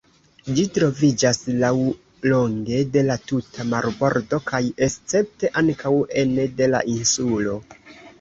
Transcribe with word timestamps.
Ĝi 0.59 0.63
troviĝas 0.75 1.39
laŭlonge 1.63 2.79
de 2.95 3.03
la 3.09 3.17
tuta 3.31 3.65
marbordo 3.73 4.39
kaj 4.47 4.61
escepte 4.87 5.51
ankaŭ 5.63 5.93
ene 6.23 6.47
de 6.63 6.71
la 6.73 6.81
insulo. 6.95 7.55